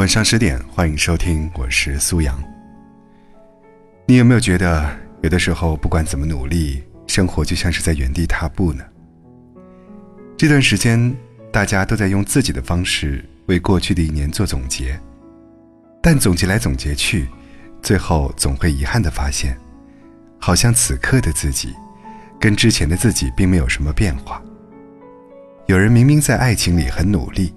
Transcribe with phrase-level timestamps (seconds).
[0.00, 2.42] 晚上十点，欢迎收听，我是苏阳。
[4.06, 8.82] 你有没有觉得，有的时候不管怎么努力，生活就像是在原地踏步呢？
[10.38, 11.14] 这段时间，
[11.52, 14.98] 大家都在用自己的方式为过去的一年做总结，
[16.02, 17.28] 但总结来总结去，
[17.82, 19.54] 最后总会遗憾的发现，
[20.38, 21.74] 好像此刻的自己，
[22.40, 24.42] 跟之前的自己并没有什么变化。
[25.66, 27.52] 有人明明在爱情里很努力，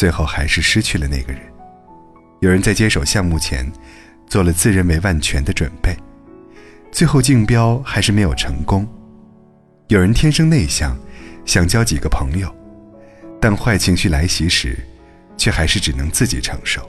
[0.00, 1.42] 最后还是失去了那个人；
[2.40, 3.70] 有人在接手项目前，
[4.26, 5.94] 做了自认为万全的准备，
[6.90, 8.86] 最后竞标还是没有成功；
[9.88, 10.96] 有人天生内向。
[11.44, 12.50] 想交几个朋友，
[13.38, 14.78] 但坏情绪来袭时，
[15.36, 16.80] 却还是只能自己承受。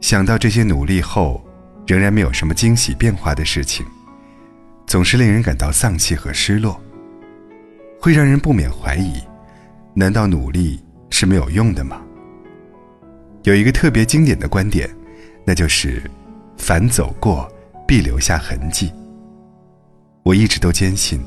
[0.00, 1.44] 想到这些努力后，
[1.86, 3.84] 仍然没有什么惊喜变化的事情，
[4.86, 6.80] 总是令人感到丧气和失落，
[8.00, 9.20] 会让人不免怀疑：
[9.92, 10.80] 难道努力
[11.20, 12.00] 是没有用的吗？
[13.42, 14.88] 有一个特别经典的观点，
[15.44, 16.08] 那就是
[16.56, 17.52] “凡走过，
[17.88, 18.92] 必留下痕迹”。
[20.22, 21.20] 我一直都坚信。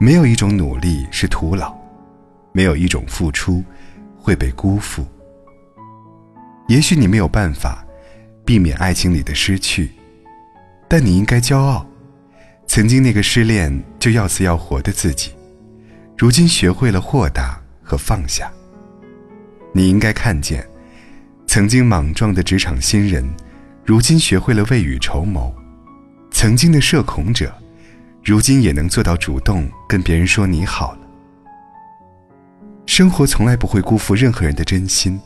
[0.00, 1.72] 没有一种努力是徒劳，
[2.50, 3.62] 没有一种付出
[4.18, 5.06] 会被辜负。
[6.66, 7.86] 也许你没有办法
[8.44, 9.92] 避免爱情里的失去，
[10.88, 11.86] 但你应该骄傲，
[12.66, 15.30] 曾经那个失恋就要死要活的自己，
[16.18, 18.50] 如今学会了豁达和放下。
[19.72, 20.66] 你应该看见，
[21.46, 23.28] 曾经莽撞的职场新人，
[23.84, 25.52] 如今学会了未雨绸缪；
[26.30, 27.54] 曾经的社恐者。
[28.22, 31.00] 如今也能做到主动跟别人说你好了。
[32.84, 35.18] 生活从来不会辜负任何人的真心，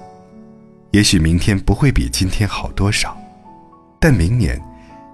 [0.92, 3.18] 也许明天不会比今天好多少，
[3.98, 4.62] 但明年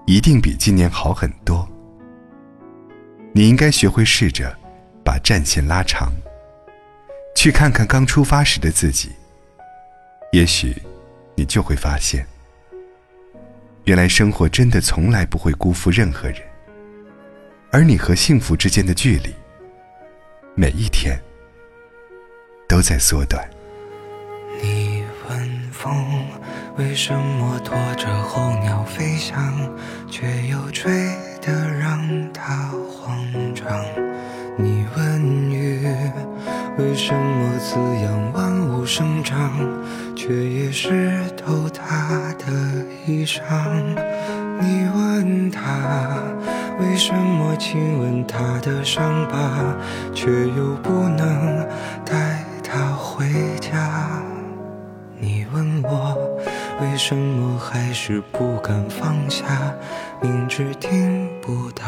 [0.05, 1.67] 一定比今年好很多。
[3.33, 4.55] 你应该学会试着
[5.03, 6.13] 把战线拉长，
[7.35, 9.09] 去看看刚出发时的自己，
[10.31, 10.73] 也许
[11.35, 12.25] 你就会发现，
[13.83, 16.37] 原来生活真的从来不会辜负任何人。
[17.69, 19.35] 而你和幸福之间的距离，
[20.55, 21.19] 每一天
[22.65, 23.45] 都在缩短。
[24.61, 26.25] 你问风
[26.77, 29.53] 为什么拖着候鸟飞翔，
[30.09, 30.93] 却又吹
[31.41, 33.21] 得让它慌
[33.53, 33.83] 张？
[34.57, 35.85] 你问雨
[36.77, 39.51] 为什么滋养万物生长，
[40.15, 42.51] 却也湿透他的
[43.05, 43.39] 衣裳？
[44.59, 45.61] 你问他。
[46.79, 49.75] 为什么亲吻他的伤疤，
[50.15, 51.63] 却又不能
[52.03, 53.23] 带他回
[53.59, 54.19] 家？
[55.19, 56.17] 你问我
[56.81, 59.45] 为什么还是不敢放下，
[60.23, 61.85] 明知听不到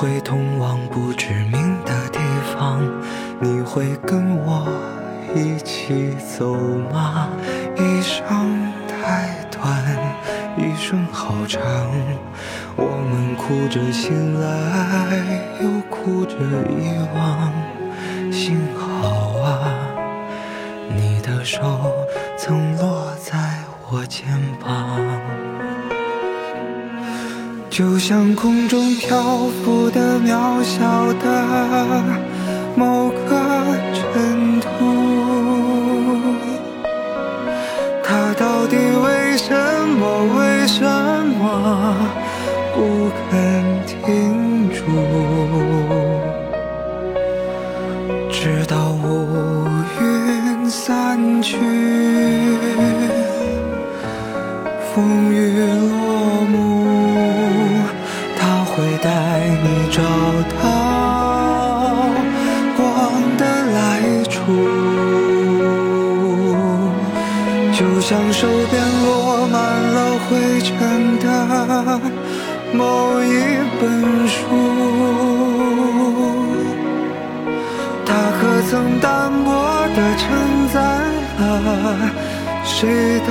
[0.00, 2.18] 会通往不知名的地
[2.54, 2.80] 方，
[3.38, 4.66] 你会跟我
[5.34, 6.56] 一起走
[6.90, 7.28] 吗？
[7.76, 9.84] 一生太短，
[10.56, 11.60] 一生好长，
[12.76, 15.18] 我们哭着醒来，
[15.60, 16.34] 又哭着
[16.70, 17.52] 遗忘。
[18.32, 19.68] 幸好啊，
[20.96, 21.60] 你的手
[22.38, 23.36] 曾落在
[23.90, 24.26] 我肩
[24.64, 24.98] 膀。
[27.80, 32.04] 就像空中漂浮的渺小的
[32.76, 33.40] 某个
[33.94, 34.68] 尘土，
[38.04, 39.54] 它到底为什
[39.98, 40.04] 么？
[40.36, 40.84] 为什
[41.38, 41.96] 么
[42.74, 44.84] 不肯停住？
[48.30, 49.66] 直到乌
[50.02, 51.56] 云散去，
[54.94, 56.60] 风雨落幕。
[58.80, 59.10] 会带
[59.62, 60.00] 你找
[60.56, 60.58] 到
[62.78, 62.80] 光
[63.36, 63.44] 的
[63.76, 63.78] 来
[64.24, 64.40] 处，
[67.74, 72.00] 就像手边落满了灰尘的
[72.72, 73.28] 某一
[73.82, 73.82] 本
[74.26, 74.38] 书，
[78.06, 78.08] 它
[78.40, 79.50] 可曾单薄
[79.94, 80.26] 地承
[80.72, 80.80] 载
[81.38, 81.40] 了
[82.64, 83.28] 谁的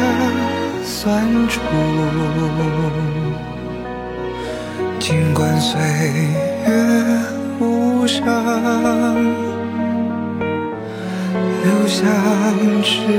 [0.86, 1.60] 酸楚？
[5.10, 5.82] 尽管岁
[6.68, 6.70] 月
[7.60, 8.24] 无声，
[11.64, 12.06] 留下
[12.84, 13.10] 迟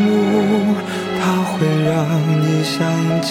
[0.00, 0.74] 暮，
[1.20, 1.52] 它会
[1.84, 1.94] 让
[2.40, 2.82] 你想
[3.22, 3.30] 起